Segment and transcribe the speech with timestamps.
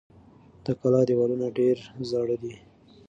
[0.65, 1.77] د کلا دېوالونه ډېر
[2.09, 2.55] زاړه دي.